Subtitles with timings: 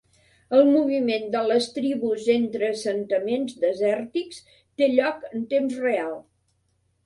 [0.59, 6.21] El moviment de les tribus entre assentaments desèrtics té lloc en temps real.